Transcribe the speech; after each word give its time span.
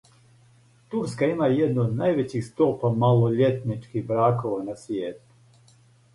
Турска 0.93 1.27
има 1.33 1.49
једну 1.51 1.83
од 1.83 1.93
највећих 1.99 2.47
стопа 2.47 2.91
малољетничких 3.05 4.09
бракова 4.09 4.67
на 4.73 4.79
свијету. 4.87 5.79